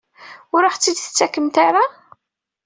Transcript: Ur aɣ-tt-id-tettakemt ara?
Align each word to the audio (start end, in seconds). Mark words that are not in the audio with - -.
Ur 0.55 0.63
aɣ-tt-id-tettakemt 0.65 1.55
ara? 1.67 1.83